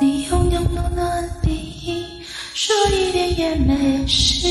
[0.00, 1.50] 你拥有暖的鼻
[1.84, 2.04] 音，
[2.54, 4.46] 说一点也没事。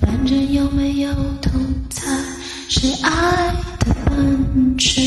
[0.00, 1.10] 反正有没有
[1.40, 1.52] 痛
[1.88, 2.06] 才
[2.68, 5.00] 是爱的本质。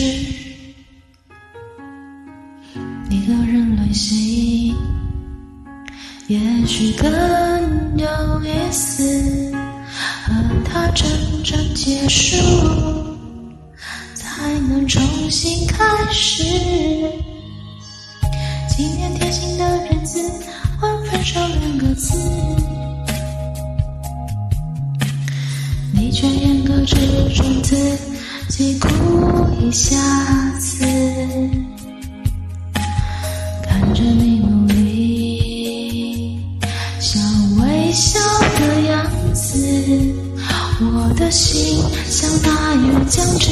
[3.11, 4.75] 一个人旅行，
[6.27, 7.07] 也许更
[7.95, 9.53] 有意思。
[10.25, 10.33] 和
[10.65, 11.07] 他真
[11.43, 12.37] 正结束。
[14.39, 15.83] 才能重新开
[16.13, 16.43] 始。
[20.79, 22.13] 换分手两个字，
[25.93, 26.95] 你却严格只
[27.33, 27.75] 准自
[28.49, 28.87] 己哭
[29.61, 29.95] 一下
[30.59, 30.85] 子，
[33.63, 36.41] 看着你努力，
[36.99, 37.21] 想
[37.57, 38.19] 微笑
[38.57, 39.57] 的样子，
[40.79, 43.49] 我的心像大雨将至。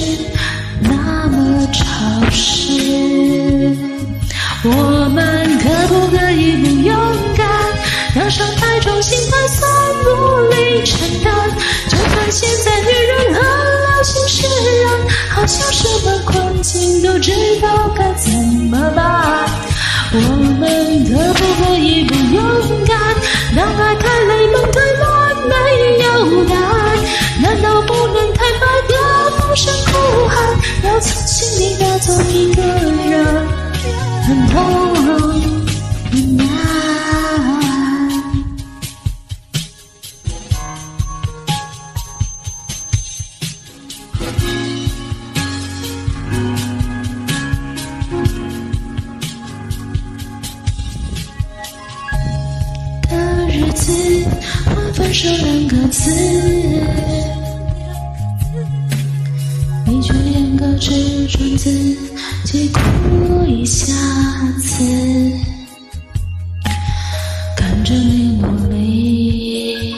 [17.08, 18.30] 就知道该怎
[18.70, 19.50] 么办。
[20.12, 20.20] 我
[20.60, 20.77] 们
[53.78, 54.26] 的日子，
[54.66, 56.12] 换分手两个字。
[60.80, 61.72] 只准自
[62.46, 63.92] 己哭一下
[64.62, 64.84] 子，
[67.58, 69.96] 看着你努力，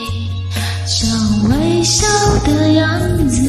[0.86, 1.08] 像
[1.50, 2.06] 微笑
[2.44, 3.42] 的样子，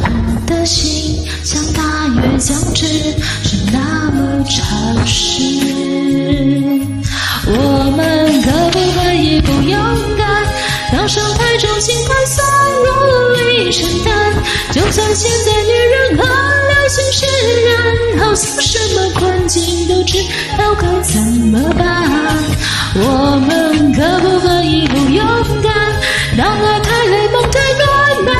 [0.00, 0.06] 我
[0.46, 2.86] 的心像大雨将至，
[3.44, 5.22] 是那么潮湿。
[7.46, 8.27] 我们
[15.14, 17.26] 现在女人和流行诗
[17.64, 20.18] 人，好像什么困境都知
[20.56, 21.20] 道该怎
[21.50, 21.84] 么办。
[22.94, 25.24] 我们可不可以不勇
[25.62, 25.72] 敢？
[26.36, 28.30] 当爱太累，梦太乱，没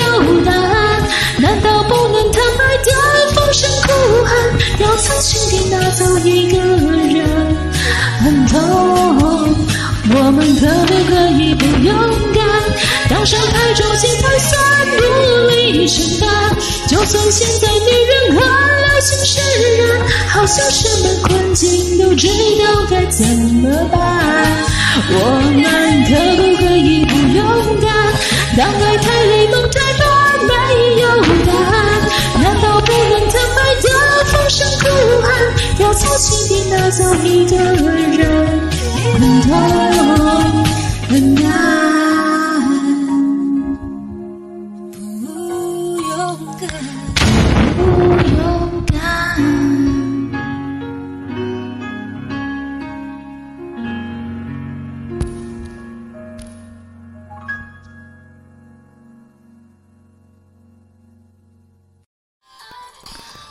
[0.00, 1.02] 有答案。
[1.38, 2.90] 难道不能坦白的
[3.34, 3.88] 放声哭
[4.24, 4.36] 喊？
[4.80, 7.56] 要从心底拿走一个人，
[8.20, 8.56] 很痛。
[10.08, 11.94] 我们可不可以不勇
[12.34, 12.44] 敢？
[13.08, 14.60] 当伤太重，心太酸，
[15.68, 16.26] 一生吧。
[16.88, 19.40] 就算现在女人和流行释
[19.82, 23.98] 然，好像什么困境都知道该怎么办。
[25.08, 25.14] 我
[25.52, 25.62] 们
[26.04, 27.86] 可不可以不勇敢？
[28.56, 30.08] 当爱太累，梦太乱，
[30.46, 30.52] 没
[31.02, 31.04] 有
[31.44, 31.74] 答案。
[32.42, 33.84] 难道不能坦白的
[34.26, 34.84] 放声哭
[35.22, 35.26] 喊？
[35.80, 37.56] 要从心底拿走一个